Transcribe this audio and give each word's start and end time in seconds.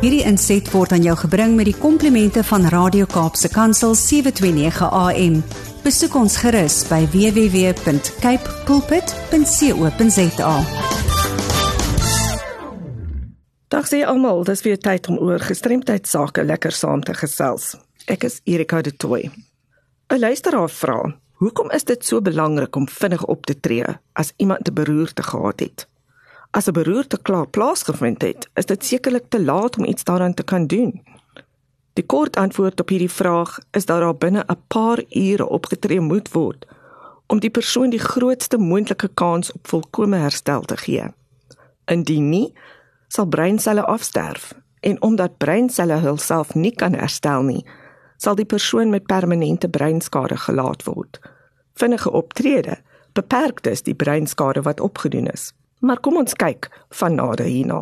Hierdie 0.00 0.22
inset 0.24 0.64
word 0.72 0.94
aan 0.96 1.02
jou 1.04 1.12
gebring 1.26 1.58
met 1.58 1.66
die 1.68 1.76
komplimente 1.76 2.40
van 2.48 2.62
Radio 2.72 3.04
Kaapse 3.04 3.50
Kansel 3.52 3.92
729 3.92 4.86
AM. 4.96 5.34
Besoek 5.84 6.16
ons 6.16 6.38
gerus 6.40 6.78
by 6.88 7.02
www.cape 7.12 8.54
pulpit.co.za. 8.64 10.54
Dag 13.68 13.92
sê 13.92 14.00
almal, 14.08 14.40
dis 14.48 14.64
weer 14.64 14.80
tyd 14.80 15.12
om 15.12 15.20
oor 15.20 15.44
gestremdheid 15.44 16.08
sake 16.08 16.48
lekker 16.48 16.72
saam 16.72 17.04
te 17.04 17.12
gesels. 17.20 17.76
Ek 18.08 18.24
is 18.24 18.40
Erika 18.48 18.80
de 18.80 18.96
Tooy. 18.96 19.28
'n 19.28 20.16
Luisteraar 20.16 20.72
vra: 20.72 21.12
"Hoekom 21.44 21.68
is 21.76 21.84
dit 21.84 22.00
so 22.00 22.24
belangrik 22.24 22.72
om 22.76 22.88
vinnig 22.88 23.24
op 23.28 23.44
te 23.44 23.60
tree 23.60 23.84
as 24.16 24.32
iemand 24.38 24.64
'n 24.64 24.74
beroerte 24.74 25.22
gehad 25.22 25.60
het?" 25.60 25.89
As 26.50 26.66
'n 26.66 26.72
beroerte 26.72 27.18
klaar 27.22 27.48
plaasgevind 27.48 28.22
het, 28.22 28.48
is 28.54 28.64
dit 28.64 28.84
sekerlik 28.84 29.24
te 29.28 29.42
laat 29.42 29.78
om 29.78 29.84
iets 29.84 30.04
daaraan 30.04 30.34
te 30.34 30.42
kan 30.42 30.66
doen. 30.66 31.02
Die 31.92 32.06
kort 32.06 32.36
antwoord 32.36 32.80
op 32.80 32.88
hierdie 32.88 33.10
vraag 33.10 33.58
is 33.70 33.84
dat 33.84 34.00
daar 34.00 34.16
binne 34.16 34.44
'n 34.46 34.62
paar 34.66 35.02
ure 35.10 35.46
opgetree 35.48 36.00
moet 36.00 36.32
word 36.32 36.66
om 37.26 37.38
die 37.40 37.50
persoon 37.50 37.90
die 37.90 38.02
grootste 38.02 38.58
moontlike 38.58 39.08
kans 39.14 39.52
op 39.52 39.68
volkomme 39.68 40.16
herstel 40.16 40.62
te 40.62 40.76
gee. 40.76 41.04
Indien 41.84 42.28
nie, 42.28 42.52
sal 43.08 43.26
breinselle 43.26 43.84
afsterf 43.84 44.54
en 44.80 45.02
omdat 45.02 45.36
breinselle 45.36 45.94
hulself 46.02 46.54
nie 46.54 46.74
kan 46.74 46.94
herstel 46.94 47.42
nie, 47.42 47.66
sal 48.16 48.34
die 48.34 48.44
persoon 48.44 48.90
met 48.90 49.06
permanente 49.06 49.68
breinskade 49.68 50.36
gelaat 50.36 50.82
word. 50.84 51.20
Vinnige 51.74 52.10
optrede 52.10 52.78
beperk 53.12 53.62
dus 53.62 53.82
die 53.82 53.94
breinskade 53.94 54.62
wat 54.62 54.80
opgedoen 54.80 55.26
is. 55.26 55.52
Maar 55.80 56.00
kom 56.00 56.16
ons 56.20 56.36
kyk 56.36 56.68
van 57.00 57.16
nader 57.16 57.48
hierna. 57.48 57.80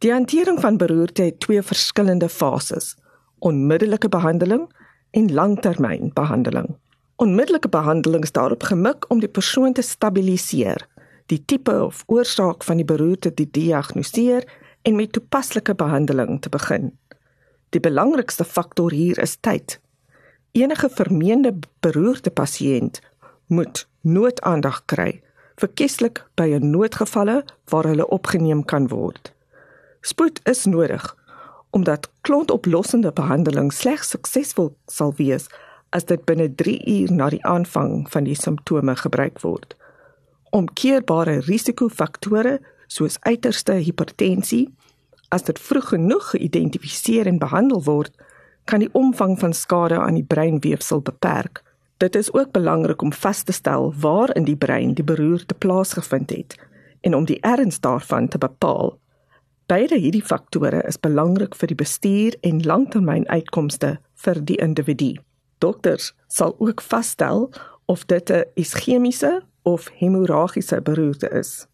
Die 0.00 0.12
hantering 0.12 0.60
van 0.60 0.76
beroerte 0.76 1.22
het 1.22 1.40
twee 1.40 1.62
verskillende 1.62 2.28
fases: 2.28 2.96
onmiddellike 3.38 4.08
behandeling 4.08 4.68
en 5.10 5.32
langtermynbehandeling. 5.32 6.76
Onmiddellike 7.16 7.68
behandeling 7.68 8.22
is 8.22 8.32
daarop 8.32 8.62
gemik 8.62 9.10
om 9.10 9.20
die 9.20 9.28
persoon 9.28 9.72
te 9.72 9.82
stabiliseer, 9.82 10.86
die 11.26 11.44
tipe 11.44 11.82
of 11.84 12.04
oorsaak 12.06 12.64
van 12.64 12.76
die 12.80 12.84
beroerte 12.84 13.34
te 13.34 13.50
diagnoseer 13.50 14.44
en 14.82 14.96
met 14.96 15.12
toepaslike 15.12 15.74
behandeling 15.74 16.40
te 16.40 16.48
begin. 16.48 16.92
Die 17.70 17.80
belangrikste 17.80 18.44
faktor 18.44 18.92
hier 18.92 19.18
is 19.18 19.36
tyd. 19.40 19.80
Enige 20.52 20.88
vermeende 20.88 21.52
beroerte 21.80 22.30
pasiënt 22.30 23.00
moet 23.46 23.86
noodaandag 24.00 24.84
kry 24.84 25.20
verkieslik 25.60 26.24
by 26.34 26.48
'n 26.56 26.70
noodgevalle 26.70 27.44
waar 27.70 27.86
hulle 27.86 28.08
opgeneem 28.08 28.64
kan 28.64 28.88
word. 28.88 29.32
Spoed 30.00 30.40
is 30.44 30.64
nodig 30.64 31.16
omdat 31.70 32.08
klontoplossende 32.20 33.12
behandeling 33.12 33.72
slegs 33.72 34.08
suksesvol 34.10 34.74
sal 34.86 35.12
wees 35.16 35.46
as 35.90 36.04
dit 36.04 36.24
binne 36.24 36.48
3 36.54 36.80
uur 36.86 37.12
na 37.12 37.28
die 37.30 37.44
aanvang 37.46 38.10
van 38.10 38.24
die 38.24 38.34
simptome 38.34 38.96
gebruik 38.96 39.40
word. 39.40 39.76
Omkeerbare 40.50 41.40
risikofaktore 41.46 42.58
soos 42.86 43.18
uiterste 43.20 43.72
hipertensie 43.72 44.66
as 45.30 45.46
dit 45.46 45.58
vroeg 45.58 45.92
genoeg 45.94 46.30
geïdentifiseer 46.34 47.26
en 47.30 47.38
behandel 47.38 47.82
word, 47.86 48.10
kan 48.66 48.82
die 48.82 48.90
omvang 48.98 49.36
van 49.38 49.54
skade 49.54 49.98
aan 49.98 50.18
die 50.18 50.26
breinweefsel 50.26 51.02
beperk. 51.06 51.62
Dit 52.00 52.14
is 52.14 52.32
ook 52.32 52.50
belangrik 52.50 53.02
om 53.02 53.12
vas 53.12 53.42
te 53.42 53.52
stel 53.52 53.94
waar 54.00 54.36
in 54.36 54.44
die 54.44 54.56
brein 54.56 54.94
die 54.94 55.04
beroerte 55.04 55.54
plaasgevind 55.54 56.30
het 56.30 56.54
en 57.00 57.14
om 57.14 57.24
die 57.24 57.40
erns 57.40 57.80
daarvan 57.80 58.28
te 58.28 58.38
bepaal. 58.38 58.94
Beide 59.66 59.98
hierdie 60.00 60.24
faktore 60.24 60.80
is 60.88 60.96
belangrik 61.00 61.54
vir 61.54 61.68
die 61.68 61.76
bestuur 61.76 62.36
en 62.40 62.62
langtermynuitkomste 62.64 63.90
vir 64.24 64.40
die 64.48 64.56
individu. 64.56 65.10
Dokters 65.58 66.14
sal 66.26 66.54
ook 66.58 66.80
vasstel 66.80 67.50
of 67.84 68.06
dit 68.06 68.30
'n 68.30 68.48
ischemiese 68.54 69.42
of 69.62 69.90
hemorragiese 69.98 70.80
beroerte 70.80 71.28
is. 71.28 71.66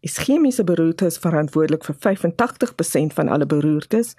Ischemiese 0.00 0.64
beroerte 0.64 1.06
is 1.06 1.18
verantwoordelik 1.18 1.84
vir 1.84 1.96
85% 1.98 3.12
van 3.12 3.28
alle 3.28 3.46
beroertes 3.46 4.14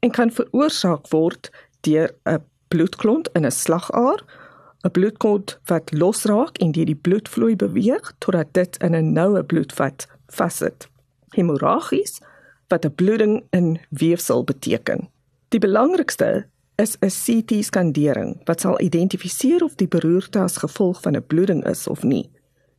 en 0.00 0.10
kan 0.10 0.30
veroorsaak 0.30 1.08
word 1.08 1.50
deur 1.80 2.14
'n 2.24 2.44
bloedklont 2.68 3.28
in 3.32 3.44
'n 3.44 3.50
slagaar 3.50 4.43
'n 4.84 4.90
bloedkot 4.90 5.58
wat 5.64 5.92
losraak 5.92 6.58
en 6.58 6.72
deur 6.72 6.84
die 6.84 7.02
bloedvloei 7.06 7.56
beweeg 7.56 8.12
totdat 8.18 8.52
dit 8.52 8.76
in 8.76 8.94
'n 8.96 9.12
noue 9.12 9.42
bloedvat 9.44 10.06
vassit. 10.26 10.88
Hemorragies 11.28 12.20
wat 12.68 12.84
'n 12.84 12.94
bloeding 12.94 13.42
in 13.50 13.80
weefsel 13.88 14.44
beteken. 14.44 15.08
Die 15.48 15.60
belangrikste 15.60 16.46
is 16.76 16.96
'n 17.00 17.08
CT-skandering 17.24 18.40
wat 18.44 18.60
sal 18.60 18.80
identifiseer 18.80 19.64
of 19.64 19.74
die 19.74 19.88
beroerte 19.88 20.38
as 20.38 20.56
gevolg 20.56 21.00
van 21.00 21.16
'n 21.16 21.26
bloeding 21.26 21.66
is 21.66 21.86
of 21.86 22.02
nie. 22.02 22.30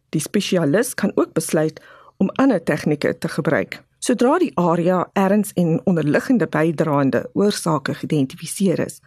Die 0.10 0.22
spesialis 0.22 0.94
kan 0.94 1.12
ook 1.16 1.34
besluit 1.34 1.82
om 2.18 2.30
ander 2.30 2.64
tegnieke 2.64 3.18
te 3.18 3.28
gebruik. 3.28 3.84
Sodra 4.00 4.38
die 4.38 4.52
area 4.56 5.10
erns 5.14 5.54
en 5.54 5.82
onderliggende 5.84 6.48
bydraende 6.48 7.30
oorsake 7.34 7.94
geïdentifiseer 7.94 8.80
is, 8.80 9.02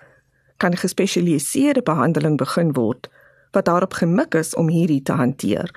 kan 0.59 0.77
gespesialiseerde 0.77 1.83
behandeling 1.83 2.37
begin 2.37 2.73
word 2.73 3.09
wat 3.57 3.65
daarop 3.65 3.95
gemik 3.97 4.35
is 4.35 4.55
om 4.55 4.69
hierdie 4.69 5.03
te 5.03 5.13
hanteer. 5.13 5.71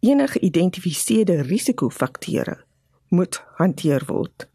Enige 0.00 0.38
geïdentifiseerde 0.38 1.42
risikofaktore 1.42 2.56
moet 3.08 3.42
hanteer 3.58 4.02
word. 4.06 4.46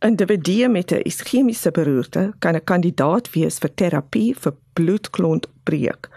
Individue 0.00 0.68
met 0.68 0.92
'n 0.92 1.02
ischemiese 1.04 1.70
beroerte 1.70 2.32
kan 2.38 2.54
'n 2.54 2.64
kandidaat 2.64 3.30
wees 3.30 3.58
vir 3.58 3.74
terapie 3.74 4.34
vir 4.36 4.54
bloedklontbreek. 4.72 6.08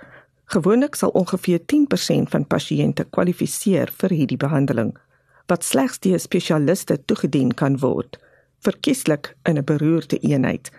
Gewoonlik 0.46 0.96
sal 0.96 1.10
ongeveer 1.10 1.60
10% 1.66 2.30
van 2.30 2.48
pasiënte 2.48 3.04
kwalifiseer 3.10 3.92
vir 3.98 4.10
hierdie 4.10 4.38
behandeling 4.38 4.98
wat 5.46 5.64
slegs 5.64 6.00
deur 6.00 6.20
spesialiste 6.20 7.06
toegedien 7.06 7.54
kan 7.54 7.80
word, 7.80 8.20
verkieslik 8.60 9.36
in 9.44 9.58
'n 9.58 9.64
beroerte 9.64 10.20
eenheid 10.20 10.72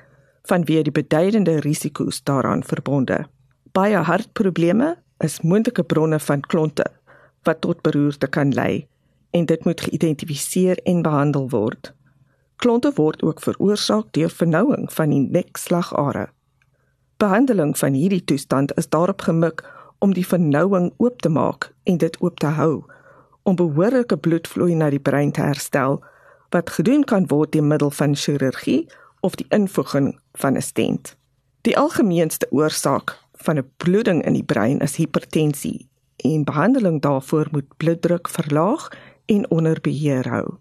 vanweë 0.49 0.84
die 0.88 0.94
beduidende 0.94 1.59
risiko's 1.65 2.21
daaraan 2.22 2.65
verbonde. 2.65 3.25
Baie 3.72 3.97
hartprobleme 3.97 4.94
is 5.25 5.41
moontlike 5.43 5.82
bronne 5.82 6.21
van 6.21 6.41
klonte 6.41 6.87
wat 7.44 7.60
tot 7.60 7.82
beroerte 7.84 8.27
kan 8.27 8.53
lei 8.56 8.87
en 9.37 9.47
dit 9.47 9.65
moet 9.65 9.81
geïdentifiseer 9.81 10.78
en 10.84 11.03
behandel 11.03 11.49
word. 11.50 11.93
Klonte 12.56 12.93
word 12.97 13.22
ook 13.22 13.43
veroorsaak 13.43 14.12
deur 14.16 14.31
vernouing 14.31 14.93
van 14.93 15.10
die 15.10 15.21
nekslagare. 15.21 16.28
Behandeling 17.16 17.75
van 17.78 17.93
hierdie 17.93 18.25
toestand 18.25 18.72
is 18.81 18.88
daarop 18.88 19.21
gemik 19.26 19.65
om 19.99 20.15
die 20.15 20.26
vernouing 20.26 20.93
oop 20.97 21.21
te 21.21 21.28
maak 21.28 21.72
en 21.84 21.99
dit 21.99 22.16
oop 22.21 22.38
te 22.41 22.53
hou 22.59 22.84
om 23.44 23.56
behoorlike 23.56 24.16
bloedvloei 24.16 24.75
na 24.75 24.88
die 24.91 25.03
brein 25.03 25.32
te 25.32 25.43
herstel 25.44 25.99
wat 26.55 26.71
gedoen 26.76 27.05
kan 27.05 27.26
word 27.28 27.53
deur 27.53 27.65
middel 27.65 27.91
van 27.91 28.16
chirurgie 28.16 28.84
of 29.24 29.34
die 29.40 29.46
invoeging 29.48 30.12
van 30.32 30.56
'n 30.56 30.62
stent. 30.62 31.16
Die 31.60 31.76
algemeenste 31.78 32.46
oorsaak 32.50 33.18
van 33.32 33.56
'n 33.58 33.70
bloeding 33.76 34.24
in 34.24 34.32
die 34.32 34.44
brein 34.44 34.78
is 34.78 34.96
hipertensie 34.96 35.88
en 36.16 36.44
behandeling 36.44 37.00
daarvoor 37.00 37.48
moet 37.50 37.76
bloeddruk 37.76 38.28
verlaag 38.28 38.88
en 39.24 39.50
onder 39.50 39.80
beheer 39.80 40.28
hou. 40.28 40.56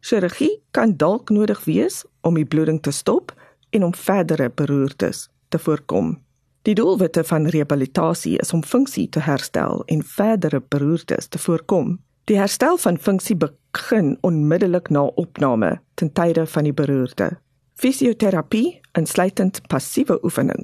Chirurgie 0.00 0.62
kan 0.70 0.96
dalk 0.96 1.30
nodig 1.30 1.64
wees 1.64 2.04
om 2.20 2.34
die 2.34 2.44
bloeding 2.44 2.82
te 2.82 2.90
stop 2.90 3.34
en 3.70 3.84
om 3.84 3.94
verdere 3.94 4.50
beroertes 4.54 5.28
te 5.48 5.58
voorkom. 5.58 6.24
Die 6.62 6.74
doelwitte 6.74 7.24
van 7.24 7.46
rehabilitasie 7.46 8.38
is 8.38 8.52
om 8.52 8.64
funksie 8.64 9.08
te 9.08 9.20
herstel 9.20 9.82
en 9.84 10.02
verdere 10.02 10.62
beroertes 10.68 11.26
te 11.26 11.38
voorkom. 11.38 11.98
Die 12.24 12.38
herstel 12.38 12.76
van 12.76 12.98
funksie 12.98 13.36
begin 13.36 14.18
onmiddellik 14.20 14.88
na 14.88 15.00
opname 15.00 15.80
ten 15.94 16.12
tye 16.12 16.46
van 16.46 16.64
die 16.64 16.74
beroerte. 16.74 17.38
Fisioterapie, 17.76 18.80
insluitend 18.96 19.58
passiewe 19.68 20.14
oefening, 20.24 20.62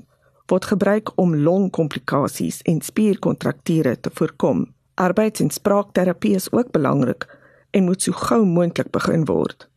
word 0.48 0.64
gebruik 0.70 1.10
om 1.20 1.34
longkomplikasies 1.36 2.62
en 2.70 2.78
spierkontrakture 2.80 3.92
te 4.00 4.10
voorkom. 4.16 4.62
Arbeids- 4.96 5.40
en 5.44 5.50
spraakterapie 5.50 6.34
is 6.34 6.48
ook 6.52 6.70
belangrik 6.72 7.26
en 7.70 7.84
moet 7.84 8.02
so 8.02 8.12
gou 8.12 8.46
moontlik 8.46 8.90
begin 8.90 9.26
word. 9.28 9.68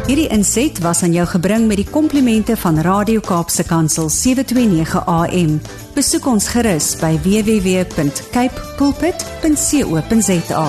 Hierdie 0.08 0.30
inset 0.32 0.80
was 0.80 1.02
aan 1.04 1.12
jou 1.12 1.26
gebring 1.28 1.66
met 1.68 1.82
die 1.82 1.90
komplimente 1.92 2.56
van 2.58 2.80
Radio 2.80 3.20
Kaapse 3.20 3.66
Kansel 3.68 4.08
729 4.10 5.04
AM. 5.04 5.58
Besoek 5.98 6.30
ons 6.32 6.48
gerus 6.56 6.94
by 7.02 7.18
www.cape 7.26 8.64
pulpit.co.za. 8.80 10.68